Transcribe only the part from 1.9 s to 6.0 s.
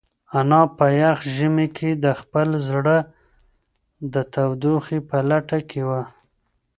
د خپل زړه د تودوخې په لټه کې